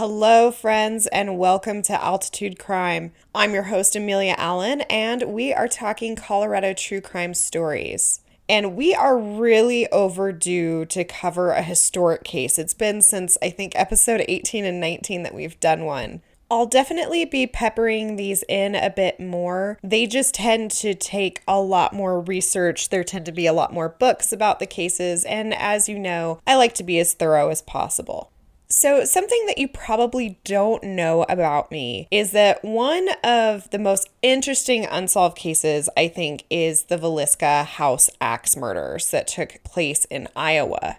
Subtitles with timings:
[0.00, 3.12] Hello, friends, and welcome to Altitude Crime.
[3.34, 8.22] I'm your host, Amelia Allen, and we are talking Colorado true crime stories.
[8.48, 12.58] And we are really overdue to cover a historic case.
[12.58, 16.22] It's been since I think episode 18 and 19 that we've done one.
[16.50, 19.78] I'll definitely be peppering these in a bit more.
[19.82, 22.88] They just tend to take a lot more research.
[22.88, 26.40] There tend to be a lot more books about the cases, and as you know,
[26.46, 28.30] I like to be as thorough as possible.
[28.72, 34.08] So, something that you probably don't know about me is that one of the most
[34.22, 40.28] interesting unsolved cases, I think, is the Villisca House axe murders that took place in
[40.36, 40.98] Iowa.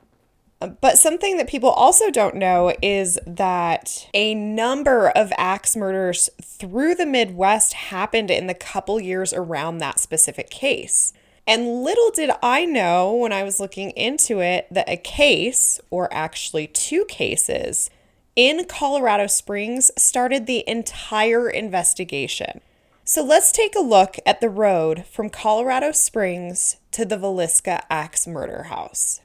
[0.59, 6.95] But something that people also don't know is that a number of axe murders through
[6.95, 11.14] the Midwest happened in the couple years around that specific case.
[11.47, 16.11] And little did I know when I was looking into it that a case, or
[16.14, 17.89] actually two cases,
[18.36, 22.61] in Colorado Springs started the entire investigation.
[23.03, 28.28] So let's take a look at the road from Colorado Springs to the Villisca Axe
[28.28, 29.22] Murder House.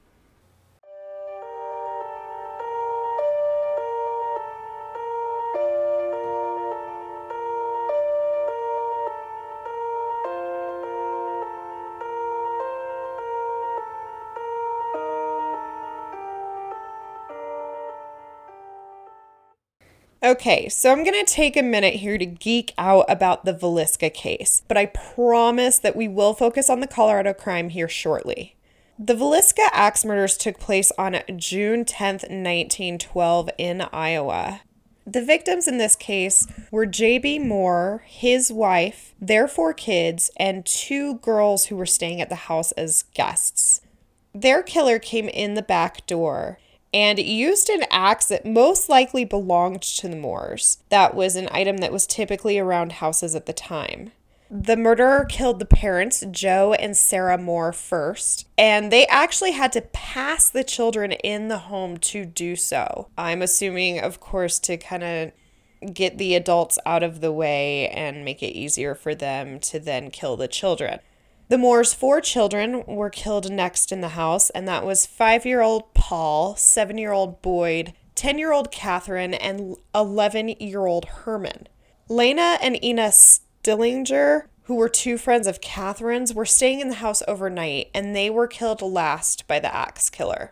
[20.27, 24.13] Okay, so I'm going to take a minute here to geek out about the Villisca
[24.13, 28.57] case, but I promise that we will focus on the Colorado crime here shortly.
[28.99, 34.59] The Villisca axe murders took place on June 10th, 1912, in Iowa.
[35.05, 37.39] The victims in this case were J.B.
[37.39, 42.73] Moore, his wife, their four kids, and two girls who were staying at the house
[42.73, 43.79] as guests.
[44.35, 46.59] Their killer came in the back door
[46.93, 50.79] and used an axe that most likely belonged to the Moores.
[50.89, 54.11] That was an item that was typically around houses at the time.
[54.49, 59.81] The murderer killed the parents, Joe and Sarah Moore, first, and they actually had to
[59.81, 63.09] pass the children in the home to do so.
[63.17, 68.23] I'm assuming, of course, to kind of get the adults out of the way and
[68.23, 70.99] make it easier for them to then kill the children.
[71.49, 75.61] The Moores' four children were killed next in the house, and that was five year
[75.61, 81.69] old Paul, seven year old Boyd, 10 year old Catherine, and 11 year old Herman.
[82.09, 87.23] Lena and Ina Stillinger, who were two friends of Catherine's, were staying in the house
[87.29, 90.51] overnight, and they were killed last by the axe killer.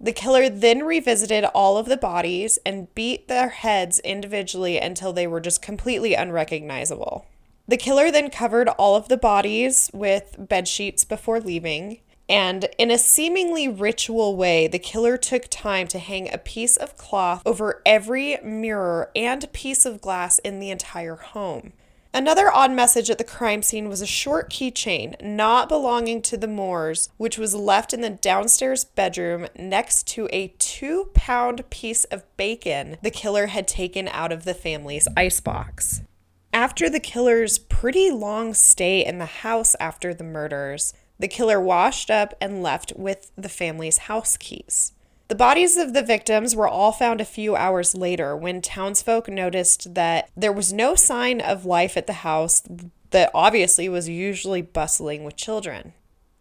[0.00, 5.26] The killer then revisited all of the bodies and beat their heads individually until they
[5.26, 7.26] were just completely unrecognizable.
[7.68, 12.00] The killer then covered all of the bodies with bed sheets before leaving.
[12.28, 16.96] And in a seemingly ritual way, the killer took time to hang a piece of
[16.96, 21.72] cloth over every mirror and piece of glass in the entire home.
[22.14, 26.48] Another odd message at the crime scene was a short keychain not belonging to the
[26.48, 32.24] Moores, which was left in the downstairs bedroom next to a two pound piece of
[32.36, 36.00] bacon the killer had taken out of the family's icebox.
[36.56, 42.10] After the killer's pretty long stay in the house after the murders, the killer washed
[42.10, 44.94] up and left with the family's house keys.
[45.28, 49.92] The bodies of the victims were all found a few hours later when townsfolk noticed
[49.96, 52.62] that there was no sign of life at the house
[53.10, 55.92] that obviously was usually bustling with children.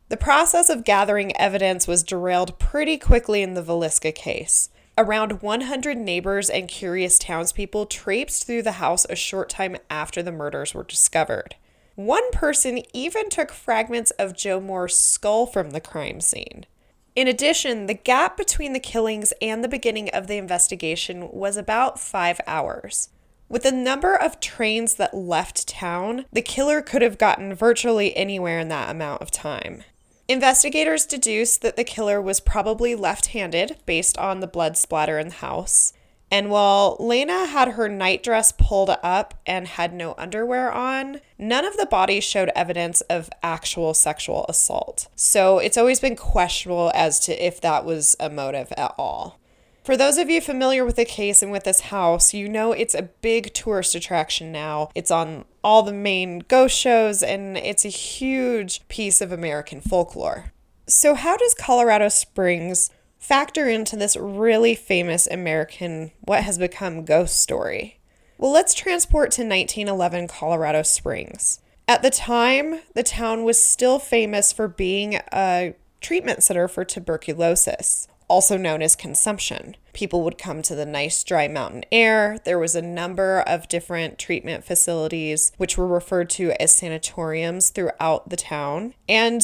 [0.07, 4.69] The process of gathering evidence was derailed pretty quickly in the Villisca case.
[4.97, 10.31] Around 100 neighbors and curious townspeople traipsed through the house a short time after the
[10.31, 11.55] murders were discovered.
[11.95, 16.65] One person even took fragments of Joe Moore's skull from the crime scene.
[17.13, 21.99] In addition, the gap between the killings and the beginning of the investigation was about
[21.99, 23.09] five hours.
[23.49, 28.59] With the number of trains that left town, the killer could have gotten virtually anywhere
[28.59, 29.83] in that amount of time.
[30.27, 35.27] Investigators deduced that the killer was probably left handed based on the blood splatter in
[35.27, 35.93] the house.
[36.31, 41.77] And while Lena had her nightdress pulled up and had no underwear on, none of
[41.77, 45.07] the bodies showed evidence of actual sexual assault.
[45.15, 49.39] So it's always been questionable as to if that was a motive at all.
[49.85, 52.95] For those of you familiar with the case and with this house, you know it's
[52.95, 54.89] a big tourist attraction now.
[54.95, 60.51] It's on all the main ghost shows and it's a huge piece of American folklore.
[60.87, 62.89] So, how does Colorado Springs
[63.19, 67.99] factor into this really famous American, what has become ghost story?
[68.39, 71.59] Well, let's transport to 1911 Colorado Springs.
[71.87, 78.07] At the time, the town was still famous for being a treatment center for tuberculosis.
[78.27, 79.75] Also known as consumption.
[79.93, 82.37] People would come to the nice dry mountain air.
[82.43, 88.29] There was a number of different treatment facilities, which were referred to as sanatoriums throughout
[88.29, 88.93] the town.
[89.07, 89.41] And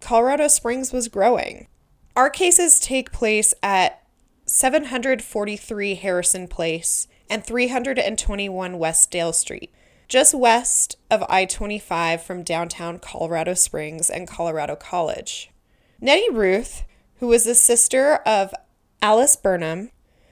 [0.00, 1.68] Colorado Springs was growing.
[2.14, 4.02] Our cases take place at
[4.46, 9.72] 743 Harrison Place and 321 West Dale Street,
[10.08, 15.50] just west of I 25 from downtown Colorado Springs and Colorado College.
[16.00, 16.84] Nettie Ruth,
[17.18, 18.54] who was the sister of
[19.02, 19.90] Alice Burnham,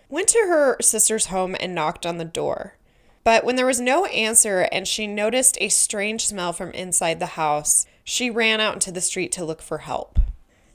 [0.09, 2.77] went to her sister's home and knocked on the door.
[3.25, 7.27] But when there was no answer and she noticed a strange smell from inside the
[7.27, 10.21] house, she ran out into the street to look for help.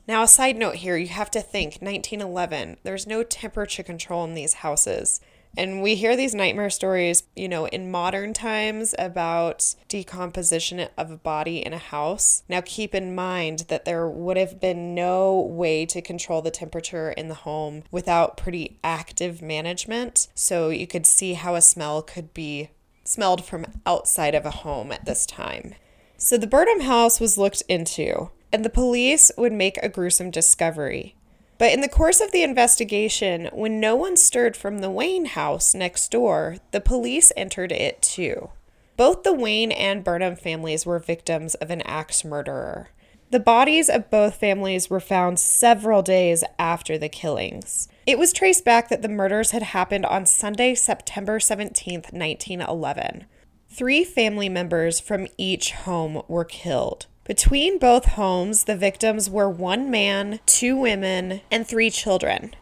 [0.08, 4.34] Now, a side note here you have to think 1911, there's no temperature control in
[4.34, 5.22] these houses.
[5.58, 11.18] And we hear these nightmare stories, you know, in modern times about decomposition of a
[11.18, 12.44] body in a house.
[12.48, 17.12] Now, keep in mind that there would have been no way to control the temperature
[17.12, 20.28] in the home without pretty active management.
[20.36, 22.70] So you could see how a smell could be
[23.04, 25.74] smelled from outside of a home at this time.
[26.18, 31.16] So the Burnham house was looked into, and the police would make a gruesome discovery.
[31.60, 35.76] But in the course of the investigation, when no one stirred from the Wayne house
[35.76, 38.50] next door, the police entered it too.
[38.96, 42.90] Both the Wayne and Burnham families were victims of an axe murderer.
[43.32, 47.90] The bodies of both families were found several days after the killings.
[48.08, 53.26] It was traced back that the murders had happened on Sunday, September 17, 1911.
[53.68, 57.08] Three family members from each home were killed.
[57.30, 62.56] Between both homes, the victims were one man, two women, and three children.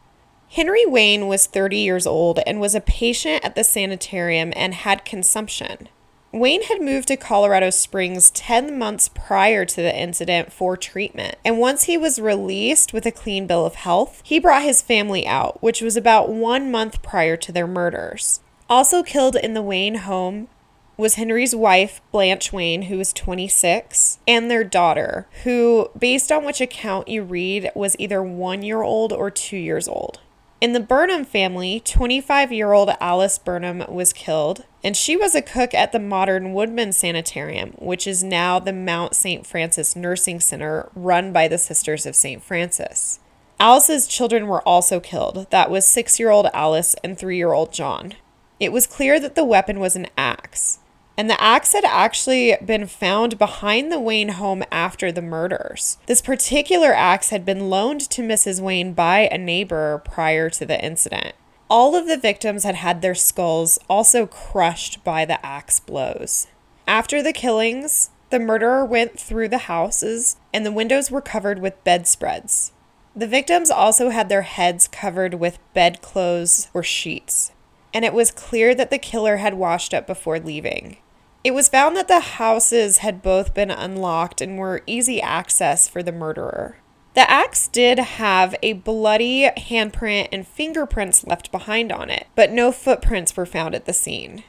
[0.49, 5.05] Henry Wayne was 30 years old and was a patient at the sanitarium and had
[5.05, 5.87] consumption.
[6.33, 11.59] Wayne had moved to Colorado Springs 10 months prior to the incident for treatment, and
[11.59, 15.63] once he was released with a clean bill of health, he brought his family out,
[15.63, 18.41] which was about one month prior to their murders.
[18.69, 20.49] Also killed in the Wayne home
[20.97, 26.59] was Henry's wife, Blanche Wayne, who was 26, and their daughter, who, based on which
[26.59, 30.19] account you read, was either one year old or two years old.
[30.59, 35.41] In the Burnham family, 25 year old Alice Burnham was killed, and she was a
[35.43, 39.45] cook at the modern Woodmen Sanitarium, which is now the Mount St.
[39.45, 42.41] Francis Nursing Center run by the Sisters of St.
[42.41, 43.19] Francis.
[43.59, 45.45] Alice's children were also killed.
[45.51, 48.13] That was six year old Alice and three year old John.
[48.59, 50.79] It was clear that the weapon was an axe
[51.17, 55.97] and the axe had actually been found behind the Wayne home after the murders.
[56.05, 58.61] This particular axe had been loaned to Mrs.
[58.61, 61.33] Wayne by a neighbor prior to the incident.
[61.69, 66.47] All of the victims had had their skulls also crushed by the axe blows.
[66.87, 71.83] After the killings, the murderer went through the houses and the windows were covered with
[71.83, 72.71] bedspreads.
[73.15, 77.51] The victims also had their heads covered with bedclothes or sheets,
[77.91, 80.97] and it was clear that the killer had washed up before leaving.
[81.43, 86.03] It was found that the houses had both been unlocked and were easy access for
[86.03, 86.77] the murderer.
[87.13, 92.71] The axe did have a bloody handprint and fingerprints left behind on it, but no
[92.71, 94.43] footprints were found at the scene.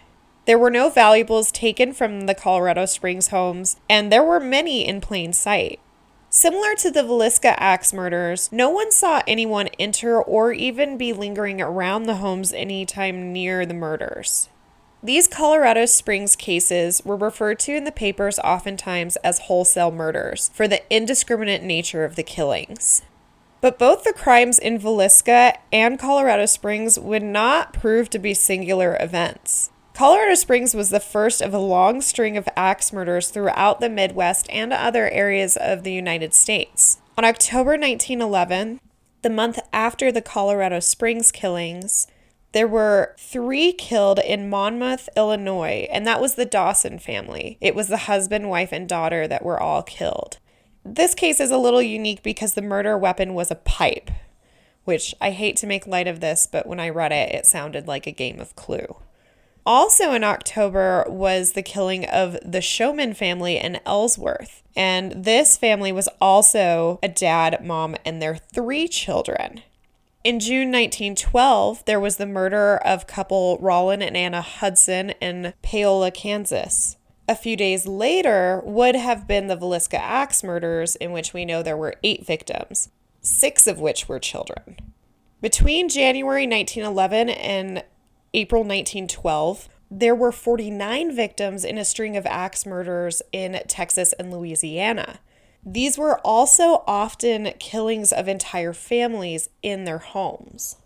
[0.45, 5.00] There were no valuables taken from the Colorado Springs homes, and there were many in
[5.00, 5.80] plain sight.
[6.30, 11.62] Similar to the Villisca axe murders, no one saw anyone enter or even be lingering
[11.62, 14.50] around the homes anytime near the murders.
[15.00, 20.67] These Colorado Springs cases were referred to in the papers oftentimes as wholesale murders for
[20.67, 23.02] the indiscriminate nature of the killings.
[23.61, 28.97] But both the crimes in Villisca and Colorado Springs would not prove to be singular
[28.99, 29.71] events.
[29.95, 34.49] Colorado Springs was the first of a long string of axe murders throughout the Midwest
[34.50, 36.99] and other areas of the United States.
[37.17, 38.81] On October 1911,
[39.23, 42.09] the month after the Colorado Springs killings,
[42.52, 47.59] there were three killed in Monmouth, Illinois, and that was the Dawson family.
[47.61, 50.38] It was the husband, wife, and daughter that were all killed.
[50.85, 54.11] This case is a little unique because the murder weapon was a pipe,
[54.85, 57.87] which I hate to make light of this, but when I read it, it sounded
[57.87, 58.97] like a game of clue.
[59.67, 64.62] Also in October was the killing of the Showman family in Ellsworth.
[64.75, 69.61] And this family was also a dad, mom, and their three children.
[70.25, 76.10] In June 1912, there was the murder of couple Rollin and Anna Hudson in Paola,
[76.10, 76.96] Kansas.
[77.28, 81.62] A few days later would have been the Villisca Axe murders, in which we know
[81.62, 82.88] there were eight victims,
[83.20, 84.76] six of which were children.
[85.40, 87.84] Between January 1911 and
[88.34, 94.32] April 1912, there were 49 victims in a string of axe murders in Texas and
[94.32, 95.20] Louisiana.
[95.65, 100.77] These were also often killings of entire families in their homes.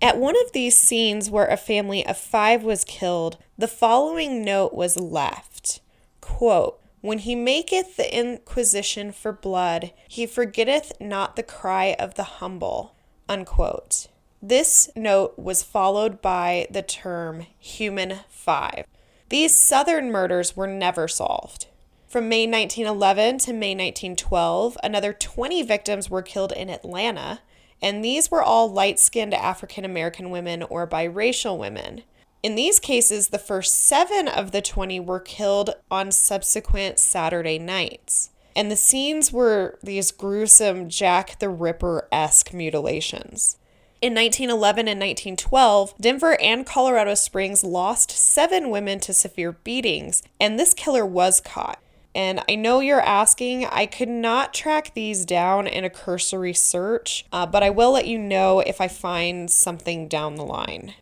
[0.00, 4.74] At one of these scenes where a family of five was killed, the following note
[4.74, 5.80] was left
[6.20, 12.24] quote, When he maketh the inquisition for blood, he forgetteth not the cry of the
[12.24, 12.96] humble.
[13.28, 14.08] Unquote.
[14.40, 18.86] This note was followed by the term human five.
[19.28, 21.66] These southern murders were never solved.
[22.12, 27.40] From May 1911 to May 1912, another 20 victims were killed in Atlanta,
[27.80, 32.02] and these were all light skinned African American women or biracial women.
[32.42, 38.28] In these cases, the first seven of the 20 were killed on subsequent Saturday nights.
[38.54, 43.56] And the scenes were these gruesome Jack the Ripper esque mutilations.
[44.02, 50.58] In 1911 and 1912, Denver and Colorado Springs lost seven women to severe beatings, and
[50.58, 51.81] this killer was caught.
[52.14, 57.24] And I know you're asking, I could not track these down in a cursory search,
[57.32, 60.94] uh, but I will let you know if I find something down the line.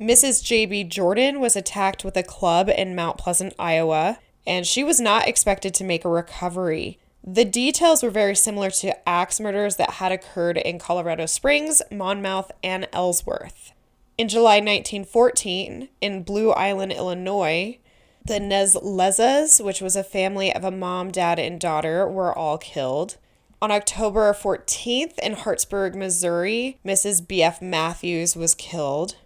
[0.00, 0.44] Mrs.
[0.44, 0.84] J.B.
[0.84, 5.74] Jordan was attacked with a club in Mount Pleasant, Iowa, and she was not expected
[5.74, 6.98] to make a recovery.
[7.24, 12.52] The details were very similar to axe murders that had occurred in Colorado Springs, Monmouth,
[12.62, 13.72] and Ellsworth.
[14.16, 17.78] In July 1914, in Blue Island, Illinois,
[18.26, 23.16] the Nezlezas, which was a family of a mom, dad, and daughter, were all killed.
[23.62, 27.26] On October 14th in Hartsburg, Missouri, Mrs.
[27.26, 27.62] B.F.
[27.62, 29.16] Matthews was killed.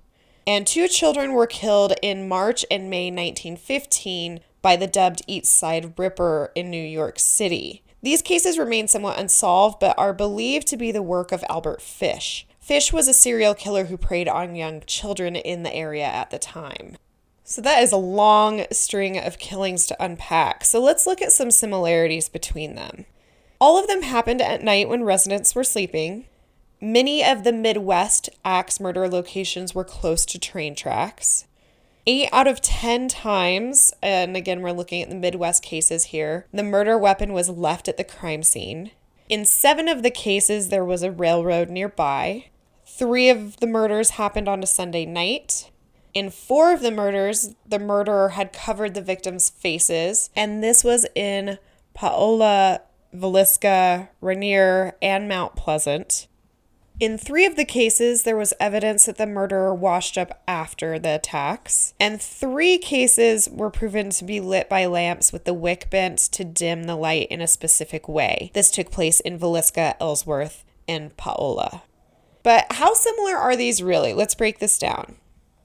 [0.47, 5.99] And two children were killed in March and May 1915 by the dubbed East Side
[5.99, 7.83] Ripper in New York City.
[8.03, 12.47] These cases remain somewhat unsolved, but are believed to be the work of Albert Fish.
[12.59, 16.39] Fish was a serial killer who preyed on young children in the area at the
[16.39, 16.97] time.
[17.51, 20.65] So that is a long string of killings to unpack.
[20.65, 23.07] So let's look at some similarities between them.
[23.61, 26.27] All of them happened at night when residents were sleeping.
[26.81, 31.49] Many of the Midwest axe murder locations were close to train tracks.
[32.07, 36.63] Eight out of 10 times, and again, we're looking at the Midwest cases here, the
[36.63, 38.93] murder weapon was left at the crime scene.
[39.29, 42.45] In seven of the cases, there was a railroad nearby.
[42.87, 45.70] Three of the murders happened on a Sunday night.
[46.13, 51.07] In four of the murders, the murderer had covered the victims' faces, and this was
[51.15, 51.59] in
[51.95, 52.83] Paola,
[53.15, 56.27] Villisca, Rainier, and Mount Pleasant.
[56.99, 61.15] In three of the cases, there was evidence that the murderer washed up after the
[61.15, 66.19] attacks, and three cases were proven to be lit by lamps with the wick bent
[66.19, 68.51] to dim the light in a specific way.
[68.53, 71.85] This took place in Villisca, Ellsworth, and Paola.
[72.43, 74.13] But how similar are these really?
[74.13, 75.17] Let's break this down.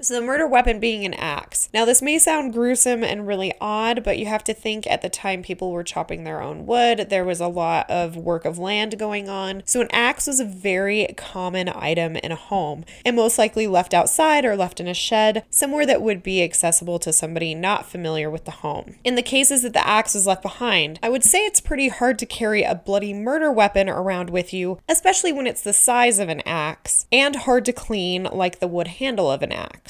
[0.01, 1.69] So, the murder weapon being an axe.
[1.73, 5.09] Now, this may sound gruesome and really odd, but you have to think at the
[5.09, 7.07] time people were chopping their own wood.
[7.09, 9.63] There was a lot of work of land going on.
[9.65, 13.93] So, an axe was a very common item in a home and most likely left
[13.93, 18.29] outside or left in a shed, somewhere that would be accessible to somebody not familiar
[18.29, 18.95] with the home.
[19.05, 22.19] In the cases that the axe was left behind, I would say it's pretty hard
[22.19, 26.27] to carry a bloody murder weapon around with you, especially when it's the size of
[26.27, 29.84] an axe, and hard to clean like the wood handle of an axe.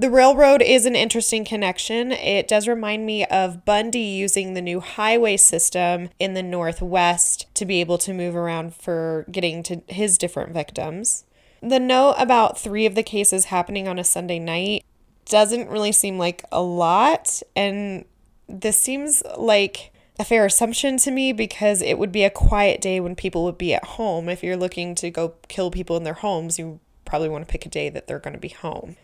[0.00, 2.12] The railroad is an interesting connection.
[2.12, 7.66] It does remind me of Bundy using the new highway system in the Northwest to
[7.66, 11.24] be able to move around for getting to his different victims.
[11.60, 14.84] The note about three of the cases happening on a Sunday night
[15.24, 18.04] doesn't really seem like a lot, and
[18.48, 23.00] this seems like a fair assumption to me because it would be a quiet day
[23.00, 24.28] when people would be at home.
[24.28, 27.66] If you're looking to go kill people in their homes, you probably want to pick
[27.66, 28.96] a day that they're going to be home.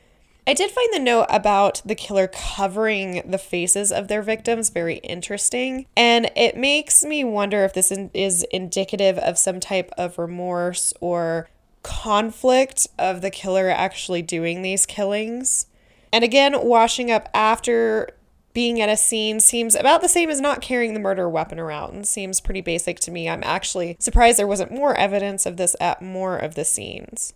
[0.47, 4.97] I did find the note about the killer covering the faces of their victims very
[4.97, 10.93] interesting, and it makes me wonder if this is indicative of some type of remorse
[11.01, 11.49] or
[11.83, 15.67] conflict of the killer actually doing these killings.
[16.13, 18.11] And again, washing up after
[18.53, 22.07] being at a scene seems about the same as not carrying the murder weapon around.
[22.07, 23.29] Seems pretty basic to me.
[23.29, 27.33] I'm actually surprised there wasn't more evidence of this at more of the scenes.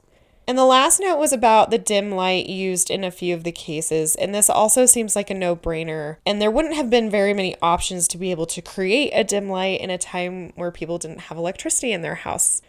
[0.48, 3.52] And the last note was about the dim light used in a few of the
[3.52, 6.16] cases, and this also seems like a no brainer.
[6.24, 9.50] And there wouldn't have been very many options to be able to create a dim
[9.50, 12.62] light in a time where people didn't have electricity in their house.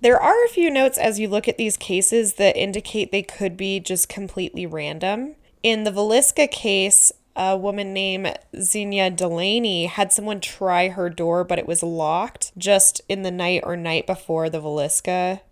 [0.00, 3.56] There are a few notes as you look at these cases that indicate they could
[3.56, 5.36] be just completely random.
[5.62, 11.60] In the Villisca case, a woman named Xenia Delaney had someone try her door, but
[11.60, 15.42] it was locked just in the night or night before the Villisca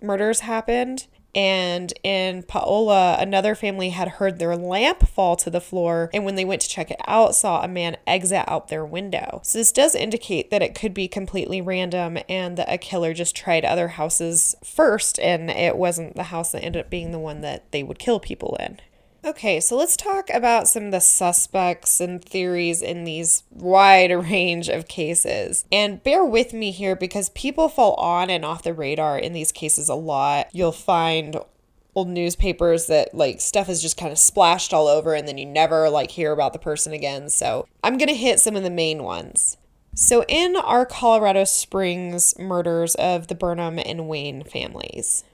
[0.00, 1.08] murders happened.
[1.34, 6.36] And in Paola, another family had heard their lamp fall to the floor, and when
[6.36, 9.40] they went to check it out, saw a man exit out their window.
[9.42, 13.34] So, this does indicate that it could be completely random and that a killer just
[13.34, 17.40] tried other houses first, and it wasn't the house that ended up being the one
[17.40, 18.80] that they would kill people in.
[19.24, 24.68] Okay, so let's talk about some of the suspects and theories in these wide range
[24.68, 25.64] of cases.
[25.72, 29.50] And bear with me here because people fall on and off the radar in these
[29.50, 30.48] cases a lot.
[30.52, 31.38] You'll find
[31.94, 35.46] old newspapers that like stuff is just kind of splashed all over and then you
[35.46, 37.30] never like hear about the person again.
[37.30, 39.56] So, I'm going to hit some of the main ones.
[39.94, 45.24] So, in our Colorado Springs murders of the Burnham and Wayne families,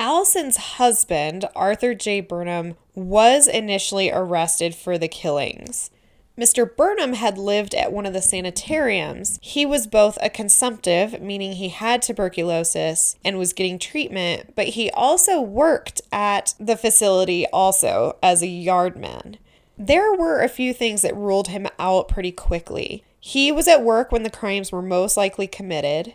[0.00, 2.22] Alice's husband, Arthur J.
[2.22, 5.90] Burnham, was initially arrested for the killings.
[6.38, 6.74] Mr.
[6.74, 9.38] Burnham had lived at one of the sanitariums.
[9.42, 14.90] He was both a consumptive, meaning he had tuberculosis and was getting treatment, but he
[14.92, 19.36] also worked at the facility also as a yardman.
[19.76, 23.04] There were a few things that ruled him out pretty quickly.
[23.20, 26.14] He was at work when the crimes were most likely committed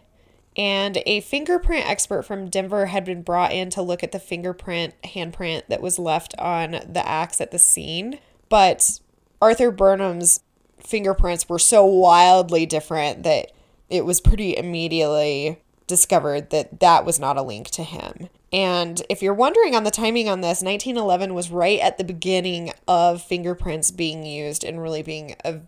[0.57, 4.93] and a fingerprint expert from Denver had been brought in to look at the fingerprint
[5.03, 8.19] handprint that was left on the axe at the scene.
[8.47, 9.00] But
[9.41, 10.41] Arthur Burnham's
[10.79, 13.51] fingerprints were so wildly different that
[13.89, 18.29] it was pretty immediately discovered that that was not a link to him.
[18.51, 22.71] And if you're wondering on the timing on this, 1911 was right at the beginning
[22.88, 25.59] of fingerprints being used and really being a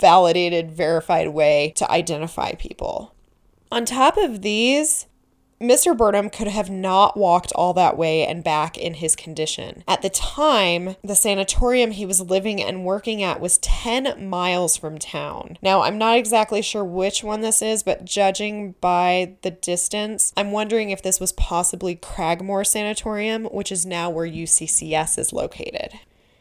[0.00, 3.11] validated, verified way to identify people.
[3.72, 5.06] On top of these,
[5.58, 5.96] Mr.
[5.96, 9.82] Burnham could have not walked all that way and back in his condition.
[9.88, 14.98] At the time, the sanatorium he was living and working at was 10 miles from
[14.98, 15.56] town.
[15.62, 20.52] Now, I'm not exactly sure which one this is, but judging by the distance, I'm
[20.52, 25.98] wondering if this was possibly Cragmor Sanatorium, which is now where UCCS is located.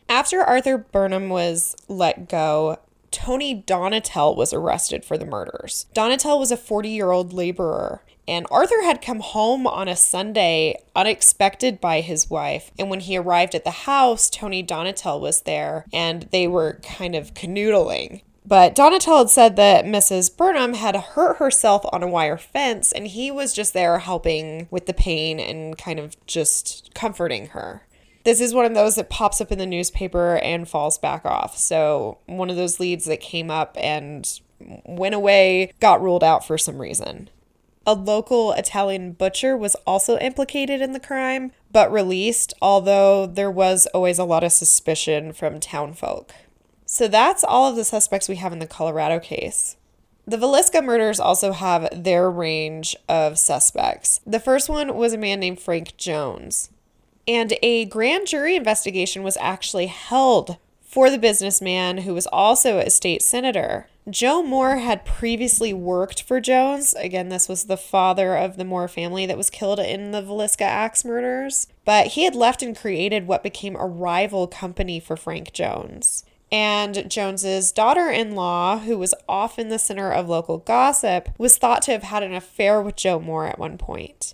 [0.09, 2.77] After Arthur Burnham was let go,
[3.11, 5.85] Tony Donatel was arrested for the murders.
[5.93, 10.81] Donatel was a 40 year old laborer, and Arthur had come home on a Sunday
[10.95, 12.71] unexpected by his wife.
[12.79, 17.15] And when he arrived at the house, Tony Donatel was there, and they were kind
[17.15, 18.21] of canoodling.
[18.45, 20.35] But Donatel had said that Mrs.
[20.35, 24.87] Burnham had hurt herself on a wire fence, and he was just there helping with
[24.87, 27.83] the pain and kind of just comforting her.
[28.23, 31.57] This is one of those that pops up in the newspaper and falls back off.
[31.57, 34.27] So, one of those leads that came up and
[34.85, 37.29] went away got ruled out for some reason.
[37.85, 43.87] A local Italian butcher was also implicated in the crime, but released, although there was
[43.87, 46.31] always a lot of suspicion from townfolk.
[46.85, 49.77] So that's all of the suspects we have in the Colorado case.
[50.27, 54.19] The Villisca murders also have their range of suspects.
[54.27, 56.69] The first one was a man named Frank Jones.
[57.27, 62.89] And a grand jury investigation was actually held for the businessman who was also a
[62.89, 63.87] state senator.
[64.09, 66.93] Joe Moore had previously worked for Jones.
[66.95, 70.63] Again, this was the father of the Moore family that was killed in the Villisca
[70.63, 71.67] Axe murders.
[71.85, 76.25] But he had left and created what became a rival company for Frank Jones.
[76.51, 82.03] And Jones's daughter-in-law, who was often the center of local gossip, was thought to have
[82.03, 84.33] had an affair with Joe Moore at one point.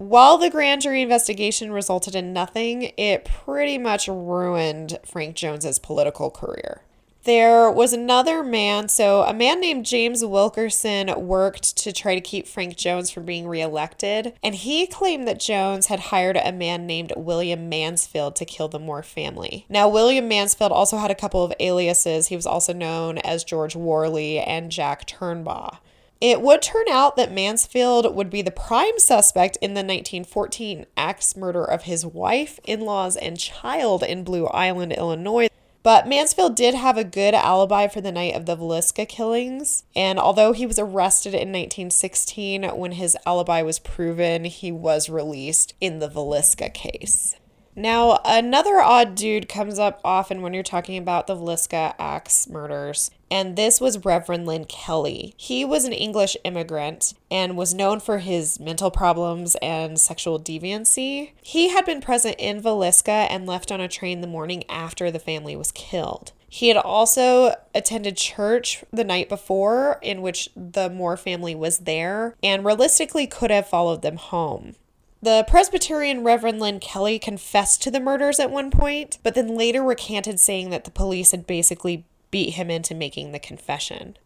[0.00, 6.30] While the grand jury investigation resulted in nothing, it pretty much ruined Frank Jones's political
[6.30, 6.80] career.
[7.24, 12.48] There was another man, so a man named James Wilkerson worked to try to keep
[12.48, 17.12] Frank Jones from being reelected, and he claimed that Jones had hired a man named
[17.14, 19.66] William Mansfield to kill the Moore family.
[19.68, 22.28] Now, William Mansfield also had a couple of aliases.
[22.28, 25.76] He was also known as George Worley and Jack Turnbaugh.
[26.20, 31.34] It would turn out that Mansfield would be the prime suspect in the 1914 axe
[31.34, 35.48] murder of his wife, in laws, and child in Blue Island, Illinois.
[35.82, 40.18] But Mansfield did have a good alibi for the night of the Villisca killings, and
[40.18, 46.00] although he was arrested in 1916 when his alibi was proven, he was released in
[46.00, 47.34] the Villisca case.
[47.76, 53.10] Now, another odd dude comes up often when you're talking about the Villisca axe murders,
[53.30, 55.34] and this was Reverend Lynn Kelly.
[55.36, 61.30] He was an English immigrant and was known for his mental problems and sexual deviancy.
[61.42, 65.20] He had been present in Villisca and left on a train the morning after the
[65.20, 66.32] family was killed.
[66.48, 72.34] He had also attended church the night before, in which the Moore family was there,
[72.42, 74.74] and realistically could have followed them home.
[75.22, 79.82] The Presbyterian Reverend Lynn Kelly confessed to the murders at one point, but then later
[79.82, 84.16] recanted saying that the police had basically beat him into making the confession.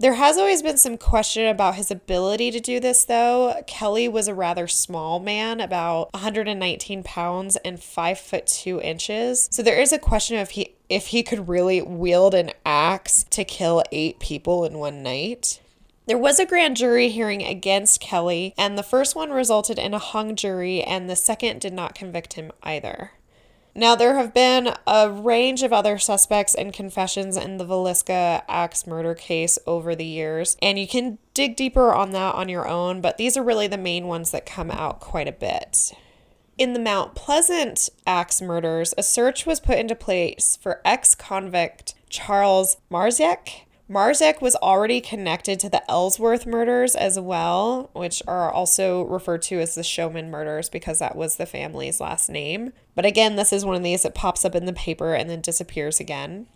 [0.00, 3.62] There has always been some question about his ability to do this, though.
[3.66, 9.46] Kelly was a rather small man, about 119 pounds and 5 foot 2 inches.
[9.52, 13.44] So there is a question of he if he could really wield an axe to
[13.44, 15.60] kill eight people in one night.
[16.06, 19.98] There was a grand jury hearing against Kelly, and the first one resulted in a
[19.98, 23.12] hung jury, and the second did not convict him either.
[23.74, 28.86] Now, there have been a range of other suspects and confessions in the Villisca axe
[28.86, 33.00] murder case over the years, and you can dig deeper on that on your own,
[33.00, 35.92] but these are really the main ones that come out quite a bit.
[36.58, 41.94] In the Mount Pleasant axe murders, a search was put into place for ex convict
[42.08, 49.02] Charles Marziek Marzek was already connected to the Ellsworth murders as well, which are also
[49.02, 52.72] referred to as the Showman murders because that was the family's last name.
[52.94, 55.40] But again, this is one of these that pops up in the paper and then
[55.40, 56.46] disappears again.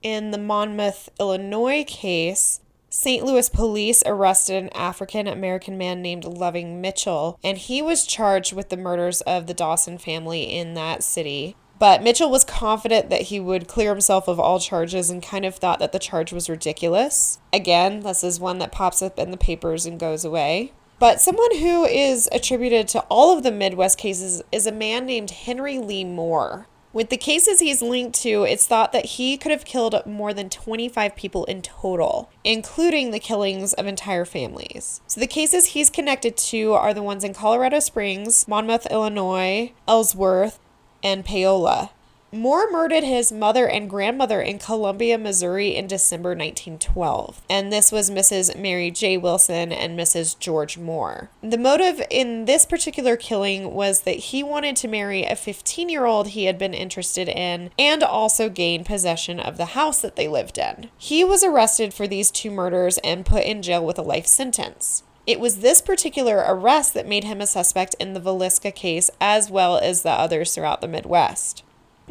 [0.00, 3.24] In the Monmouth, Illinois case, St.
[3.24, 8.70] Louis police arrested an African American man named Loving Mitchell, and he was charged with
[8.70, 11.56] the murders of the Dawson family in that city.
[11.80, 15.56] But Mitchell was confident that he would clear himself of all charges and kind of
[15.56, 17.38] thought that the charge was ridiculous.
[17.54, 20.72] Again, this is one that pops up in the papers and goes away.
[20.98, 25.30] But someone who is attributed to all of the Midwest cases is a man named
[25.30, 26.66] Henry Lee Moore.
[26.92, 30.50] With the cases he's linked to, it's thought that he could have killed more than
[30.50, 35.00] 25 people in total, including the killings of entire families.
[35.06, 40.58] So the cases he's connected to are the ones in Colorado Springs, Monmouth, Illinois, Ellsworth,
[41.02, 41.90] and Paola.
[42.32, 47.42] Moore murdered his mother and grandmother in Columbia, Missouri in December 1912.
[47.50, 48.56] And this was Mrs.
[48.56, 49.16] Mary J.
[49.16, 50.38] Wilson and Mrs.
[50.38, 51.30] George Moore.
[51.42, 56.04] The motive in this particular killing was that he wanted to marry a 15 year
[56.04, 60.28] old he had been interested in and also gain possession of the house that they
[60.28, 60.88] lived in.
[60.96, 65.02] He was arrested for these two murders and put in jail with a life sentence.
[65.26, 69.50] It was this particular arrest that made him a suspect in the Villisca case as
[69.50, 71.62] well as the others throughout the Midwest.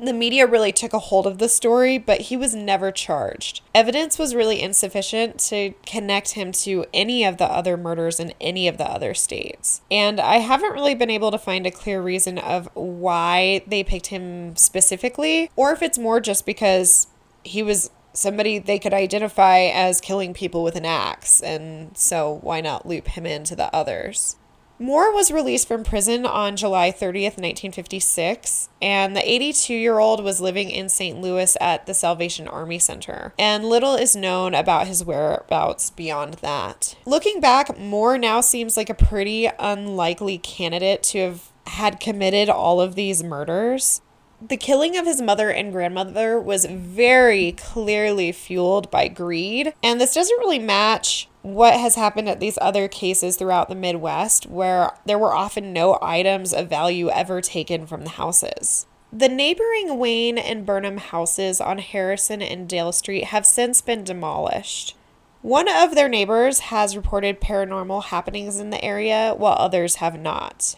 [0.02, 3.62] The media really took a hold of the story, but he was never charged.
[3.76, 8.70] Evidence was really insufficient to connect him to any of the other murders in any
[8.70, 9.82] of the other states.
[9.92, 14.08] And I haven't really been able to find a clear reason of why they picked
[14.08, 17.08] him specifically, or if it's more just because
[17.44, 22.62] he was somebody they could identify as killing people with an axe, and so why
[22.62, 24.38] not loop him into the others?
[24.82, 30.40] Moore was released from prison on July 30th, 1956, and the 82 year old was
[30.40, 31.20] living in St.
[31.20, 36.96] Louis at the Salvation Army Center, and little is known about his whereabouts beyond that.
[37.06, 42.80] Looking back, Moore now seems like a pretty unlikely candidate to have had committed all
[42.80, 44.02] of these murders.
[44.42, 50.14] The killing of his mother and grandmother was very clearly fueled by greed, and this
[50.14, 55.20] doesn't really match what has happened at these other cases throughout the Midwest, where there
[55.20, 58.88] were often no items of value ever taken from the houses.
[59.12, 64.96] The neighboring Wayne and Burnham houses on Harrison and Dale Street have since been demolished.
[65.42, 70.76] One of their neighbors has reported paranormal happenings in the area, while others have not.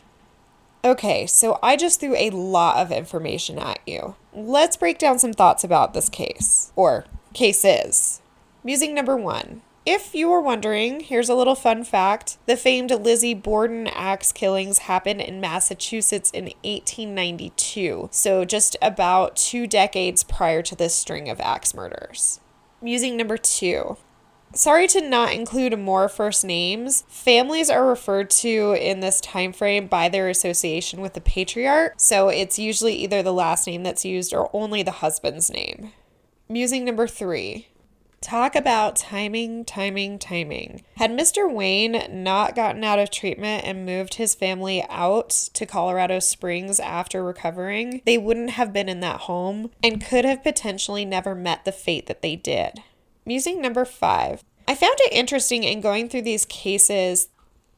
[0.83, 4.15] Okay, so I just threw a lot of information at you.
[4.33, 8.21] Let's break down some thoughts about this case, or cases.
[8.63, 9.61] Musing number one.
[9.85, 12.37] If you were wondering, here's a little fun fact.
[12.45, 19.67] The famed Lizzie Borden axe killings happened in Massachusetts in 1892, so just about two
[19.67, 22.39] decades prior to this string of axe murders.
[22.81, 23.97] Musing number two.
[24.53, 27.05] Sorry to not include more first names.
[27.07, 32.27] Families are referred to in this time frame by their association with the patriarch, so
[32.27, 35.93] it's usually either the last name that's used or only the husband's name.
[36.49, 37.69] Musing number 3.
[38.19, 40.83] Talk about timing, timing, timing.
[40.97, 41.51] Had Mr.
[41.51, 47.23] Wayne not gotten out of treatment and moved his family out to Colorado Springs after
[47.23, 51.71] recovering, they wouldn't have been in that home and could have potentially never met the
[51.71, 52.83] fate that they did.
[53.25, 54.43] Musing number five.
[54.67, 57.29] I found it interesting in going through these cases.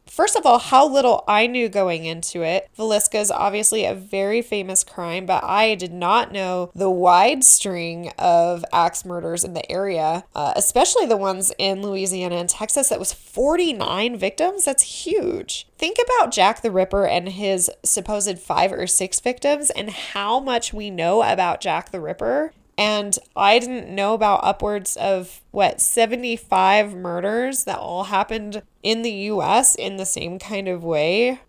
[0.06, 2.70] First of all, how little I knew going into it.
[2.78, 8.12] Villisca is obviously a very famous crime, but I did not know the wide string
[8.20, 12.90] of axe murders in the area, uh, especially the ones in Louisiana and Texas.
[12.90, 14.66] That was 49 victims.
[14.66, 15.68] That's huge.
[15.78, 20.74] Think about Jack the Ripper and his supposed five or six victims and how much
[20.74, 22.54] we know about Jack the Ripper.
[22.84, 29.12] And I didn't know about upwards of what 75 murders that all happened in the
[29.32, 31.40] US in the same kind of way.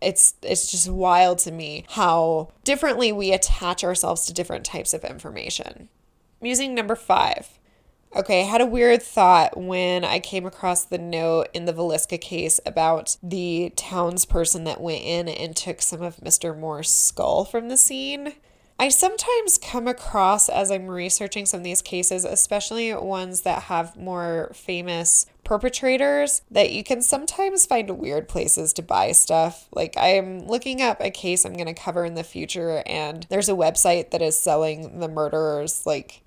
[0.00, 5.02] It's it's just wild to me how differently we attach ourselves to different types of
[5.02, 5.88] information.
[6.40, 7.58] Musing number 5.
[8.14, 12.20] Okay, I had a weird thought when I came across the note in the Villisca
[12.20, 16.56] case about the townsperson that went in and took some of Mr.
[16.56, 18.34] Moore's skull from the scene.
[18.76, 23.96] I sometimes come across as I'm researching some of these cases, especially ones that have
[23.96, 29.68] more famous perpetrators, that you can sometimes find weird places to buy stuff.
[29.72, 33.48] Like, I'm looking up a case I'm going to cover in the future, and there's
[33.48, 36.22] a website that is selling the murderers, like,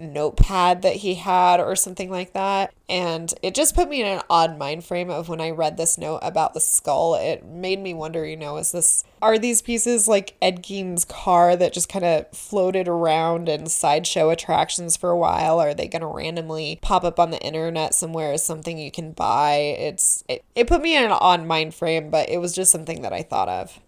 [0.00, 2.72] notepad that he had or something like that.
[2.88, 5.96] And it just put me in an odd mind frame of when I read this
[5.96, 7.14] note about the skull.
[7.14, 11.54] It made me wonder, you know, is this are these pieces like Ed Gein's car
[11.54, 15.60] that just kind of floated around in sideshow attractions for a while?
[15.60, 19.12] Are they going to randomly pop up on the internet somewhere as something you can
[19.12, 19.54] buy?
[19.54, 23.02] It's it, it put me in an odd mind frame, but it was just something
[23.02, 23.78] that I thought of.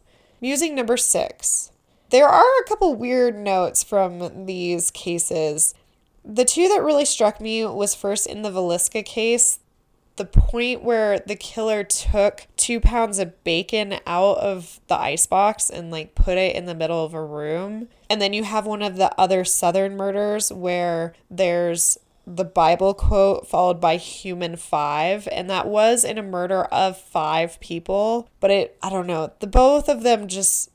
[0.40, 1.70] Musing number six.
[2.10, 5.74] There are a couple weird notes from these cases
[6.24, 9.58] the two that really struck me was first in the Villisca case,
[10.16, 15.90] the point where the killer took two pounds of bacon out of the icebox and
[15.90, 17.88] like put it in the middle of a room.
[18.10, 23.48] And then you have one of the other southern murders where there's the Bible quote
[23.48, 28.28] followed by human five, and that was in a murder of five people.
[28.38, 30.70] But it, I don't know, the both of them just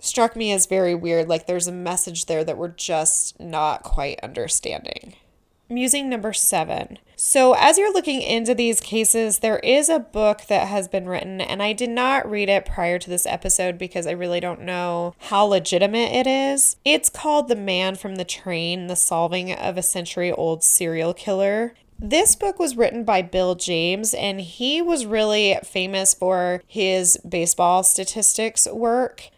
[0.00, 1.28] struck me as very weird.
[1.28, 5.14] Like there's a message there that we're just not quite understanding.
[5.68, 6.98] Musing number seven.
[7.14, 11.40] So, as you're looking into these cases, there is a book that has been written,
[11.40, 15.14] and I did not read it prior to this episode because I really don't know
[15.18, 16.76] how legitimate it is.
[16.84, 21.74] It's called The Man from the Train The Solving of a Century Old Serial Killer.
[22.00, 27.84] This book was written by Bill James, and he was really famous for his baseball
[27.84, 29.28] statistics work.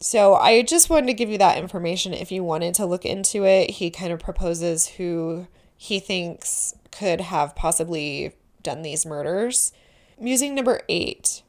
[0.00, 3.44] So I just wanted to give you that information if you wanted to look into
[3.44, 3.70] it.
[3.70, 8.32] He kind of proposes who he thinks could have possibly
[8.62, 9.72] done these murders.
[10.18, 11.42] Musing number eight.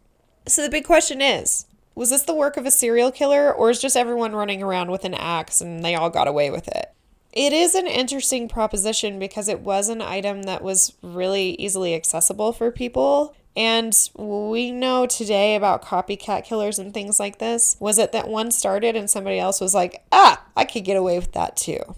[0.48, 3.82] So the big question is was this the work of a serial killer, or is
[3.82, 6.94] just everyone running around with an axe and they all got away with it?
[7.34, 12.52] It is an interesting proposition because it was an item that was really easily accessible
[12.52, 13.36] for people.
[13.56, 17.76] And we know today about copycat killers and things like this.
[17.80, 21.20] Was it that one started and somebody else was like, ah, I could get away
[21.20, 21.96] with that too?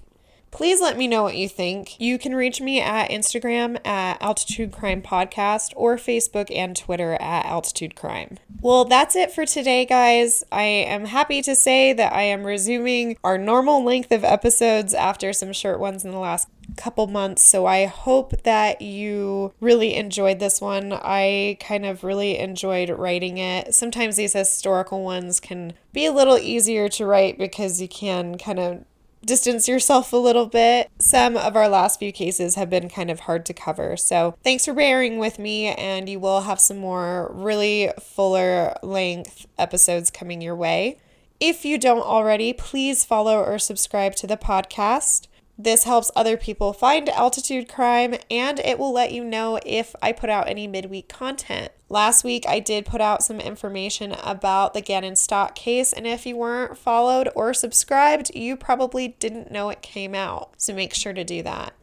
[0.53, 1.99] Please let me know what you think.
[1.99, 7.47] You can reach me at Instagram at Altitude Crime Podcast or Facebook and Twitter at
[7.47, 8.37] Altitude Crime.
[8.61, 10.43] Well, that's it for today, guys.
[10.51, 15.33] I am happy to say that I am resuming our normal length of episodes after
[15.33, 16.47] some short ones in the last
[16.78, 17.41] couple months.
[17.41, 20.93] So I hope that you really enjoyed this one.
[20.93, 23.73] I kind of really enjoyed writing it.
[23.73, 28.60] Sometimes these historical ones can be a little easier to write because you can kind
[28.60, 28.86] of
[29.26, 30.89] distance yourself a little bit.
[30.99, 33.95] Some of our last few cases have been kind of hard to cover.
[33.95, 39.47] So thanks for bearing with me, and you will have some more really fuller length
[39.58, 40.97] episodes coming your way.
[41.39, 45.28] If you don't already, please follow or subscribe to the podcast.
[45.57, 50.11] This helps other people find altitude crime and it will let you know if I
[50.11, 51.71] put out any midweek content.
[51.89, 56.25] Last week, I did put out some information about the Gannon Stauch case, and if
[56.25, 60.53] you weren't followed or subscribed, you probably didn't know it came out.
[60.57, 61.73] So make sure to do that.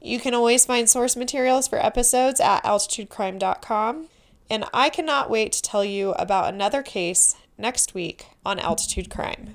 [0.00, 4.08] You can always find source materials for episodes at altitudecrime.com.
[4.48, 9.54] And I cannot wait to tell you about another case next week on Altitude Crime.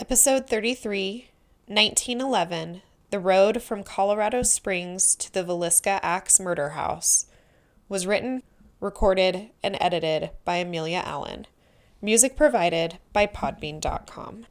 [0.00, 1.28] Episode 33,
[1.66, 7.26] 1911 The Road from Colorado Springs to the Villisca Axe Murder House
[7.88, 8.44] was written,
[8.78, 11.48] recorded, and edited by Amelia Allen.
[12.00, 14.46] Music provided by Podbean.com.